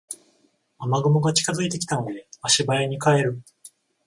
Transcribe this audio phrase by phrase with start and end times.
[0.79, 3.43] 雨雲が近づいてきたので足早に帰る